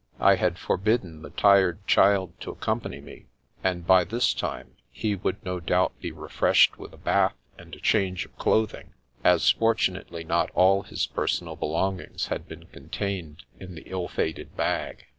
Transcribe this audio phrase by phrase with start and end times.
[0.19, 3.27] I had forbidden the tired child to accompany me,
[3.63, 7.79] and by this time he would no doubt be refreshed with a bath and a
[7.79, 13.75] change of clothing, as, fortunately, not all his personal belong* ings had been contained in
[13.75, 15.05] the ill fated bag.